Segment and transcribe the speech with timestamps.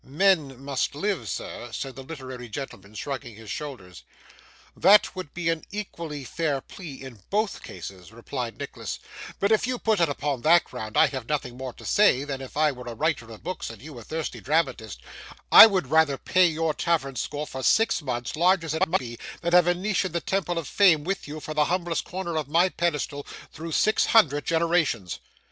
[0.03, 4.01] 'Men must live, sir,' said the literary gentleman, shrugging his shoulders.
[4.75, 8.97] 'That would be an equally fair plea in both cases,' replied Nicholas;
[9.39, 12.39] 'but if you put it upon that ground, I have nothing more to say, than,
[12.39, 15.01] that if I were a writer of books, and you a thirsty dramatist,
[15.51, 19.19] I would rather pay your tavern score for six months, large as it might be,
[19.41, 22.35] than have a niche in the Temple of Fame with you for the humblest corner
[22.37, 23.23] of my pedestal,
[23.53, 25.19] through six hundred generations.